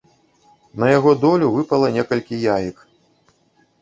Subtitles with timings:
[0.83, 2.77] На яго долю выпала некалькі яек.